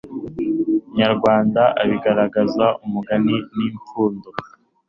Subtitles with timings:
[0.97, 4.29] nyarwanda abigaragaza ,umugani n'ipfundo